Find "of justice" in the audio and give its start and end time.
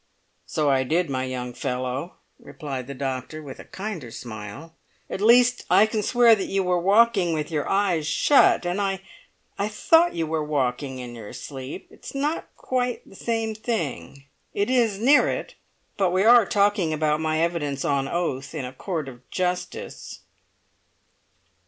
19.07-20.21